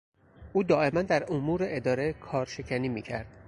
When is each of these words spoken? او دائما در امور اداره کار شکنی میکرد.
او 0.53 0.63
دائما 0.63 1.01
در 1.01 1.33
امور 1.33 1.59
اداره 1.69 2.13
کار 2.13 2.45
شکنی 2.45 2.89
میکرد. 2.89 3.27